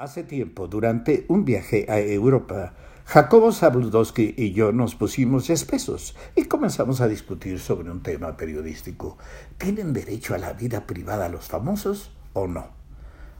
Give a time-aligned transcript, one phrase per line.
[0.00, 2.72] Hace tiempo, durante un viaje a Europa,
[3.04, 9.18] Jacobo Zabludowski y yo nos pusimos espesos y comenzamos a discutir sobre un tema periodístico.
[9.58, 12.68] ¿Tienen derecho a la vida privada los famosos o no?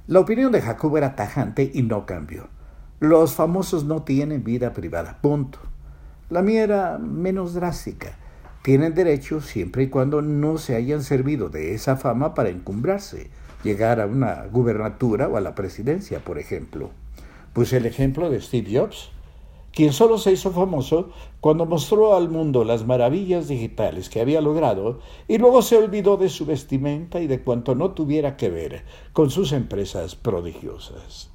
[0.06, 2.50] La opinión de Jacobo era tajante y no cambió.
[2.98, 5.60] Los famosos no tienen vida privada, punto.
[6.28, 8.18] La mía era menos drástica.
[8.62, 13.30] Tienen derecho siempre y cuando no se hayan servido de esa fama para encumbrarse,
[13.64, 16.90] llegar a una gubernatura o a la presidencia, por ejemplo.
[17.52, 19.10] Pues el ejemplo de Steve Jobs
[19.72, 24.98] quien solo se hizo famoso cuando mostró al mundo las maravillas digitales que había logrado
[25.28, 29.30] y luego se olvidó de su vestimenta y de cuanto no tuviera que ver con
[29.30, 31.30] sus empresas prodigiosas.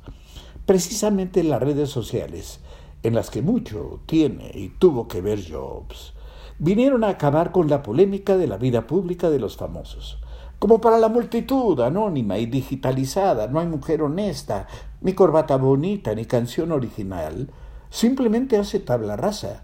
[0.66, 2.59] Precisamente las redes sociales,
[3.03, 6.14] en las que mucho tiene y tuvo que ver Jobs,
[6.59, 10.20] vinieron a acabar con la polémica de la vida pública de los famosos.
[10.59, 14.67] Como para la multitud anónima y digitalizada no hay mujer honesta,
[15.02, 17.50] ni corbata bonita, ni canción original,
[17.89, 19.64] simplemente hace tabla rasa.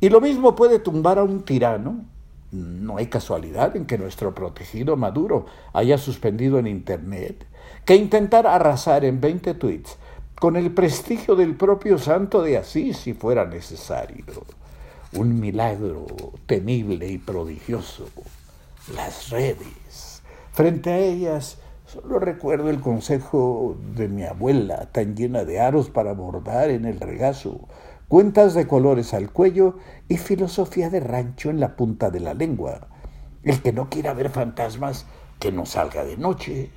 [0.00, 2.04] Y lo mismo puede tumbar a un tirano.
[2.52, 7.46] No hay casualidad en que nuestro protegido Maduro haya suspendido en Internet
[7.84, 9.98] que intentar arrasar en 20 tweets
[10.38, 14.24] con el prestigio del propio santo de Asís si fuera necesario.
[15.12, 16.06] Un milagro
[16.46, 18.06] temible y prodigioso.
[18.94, 20.22] Las redes.
[20.52, 26.12] Frente a ellas, solo recuerdo el consejo de mi abuela, tan llena de aros para
[26.12, 27.66] bordar en el regazo,
[28.06, 32.86] cuentas de colores al cuello y filosofía de rancho en la punta de la lengua.
[33.42, 35.06] El que no quiera ver fantasmas,
[35.40, 36.70] que no salga de noche.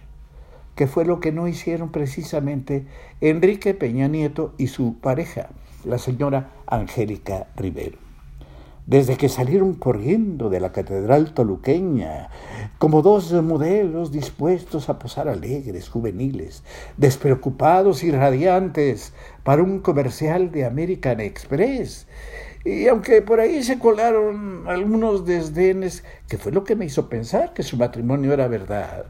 [0.73, 2.87] Que fue lo que no hicieron precisamente
[3.21, 5.49] Enrique Peña Nieto y su pareja,
[5.85, 8.02] la señora Angélica Rivero
[8.85, 12.29] desde que salieron corriendo de la catedral toluqueña,
[12.77, 16.63] como dos modelos dispuestos a posar alegres, juveniles,
[16.97, 19.13] despreocupados y radiantes
[19.43, 22.07] para un comercial de American Express.
[22.65, 27.53] Y aunque por ahí se colaron algunos desdenes, que fue lo que me hizo pensar
[27.53, 29.05] que su matrimonio era verdad,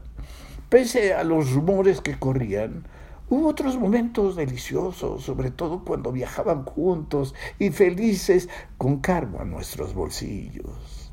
[0.68, 2.84] pese a los rumores que corrían,
[3.30, 9.94] Hubo otros momentos deliciosos, sobre todo cuando viajaban juntos y felices con cargo a nuestros
[9.94, 11.10] bolsillos.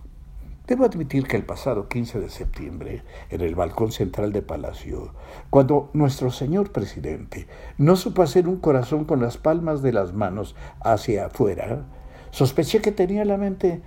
[0.67, 5.13] Debo admitir que el pasado 15 de septiembre, en el balcón central de Palacio,
[5.49, 10.55] cuando nuestro señor presidente no supo hacer un corazón con las palmas de las manos
[10.81, 11.85] hacia afuera,
[12.31, 13.81] sospeché que tenía la mente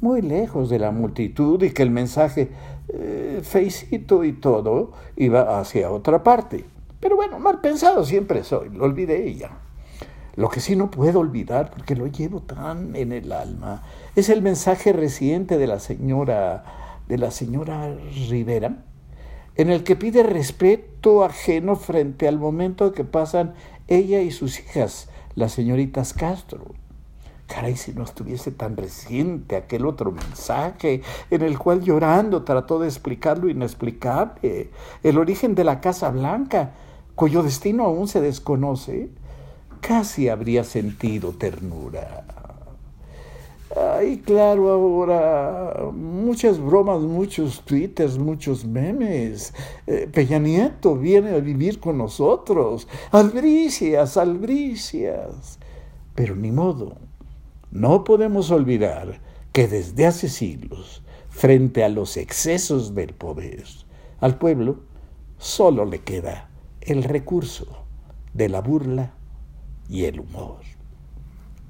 [0.00, 2.50] muy lejos de la multitud y que el mensaje,
[2.88, 6.77] eh, feicito y todo, iba hacia otra parte.
[7.00, 9.58] Pero bueno, mal pensado siempre soy, lo olvidé ya.
[10.34, 13.82] Lo que sí no puedo olvidar, porque lo llevo tan en el alma,
[14.14, 16.64] es el mensaje reciente de la señora,
[17.08, 17.92] de la señora
[18.28, 18.84] Rivera,
[19.56, 23.54] en el que pide respeto ajeno frente al momento que pasan
[23.88, 26.66] ella y sus hijas, las señoritas Castro.
[27.58, 32.86] Caray, si no estuviese tan reciente aquel otro mensaje en el cual llorando trató de
[32.86, 34.70] explicar lo inexplicable,
[35.02, 36.74] el origen de la Casa Blanca,
[37.16, 39.08] cuyo destino aún se desconoce,
[39.80, 42.26] casi habría sentido ternura.
[43.76, 49.52] Ay, claro, ahora muchas bromas, muchos twitters, muchos memes.
[49.88, 52.86] Eh, Peña Nieto viene a vivir con nosotros.
[53.10, 55.58] Albricias, albricias.
[56.14, 57.07] Pero ni modo.
[57.70, 59.20] No podemos olvidar
[59.52, 63.64] que desde hace siglos, frente a los excesos del poder,
[64.20, 64.80] al pueblo
[65.36, 66.48] solo le queda
[66.80, 67.84] el recurso
[68.32, 69.12] de la burla
[69.88, 70.60] y el humor.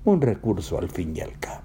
[0.05, 1.65] Un recurso al fin y al cabo.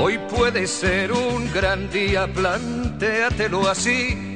[0.00, 4.35] Hoy puede ser un gran día, plantéatelo así.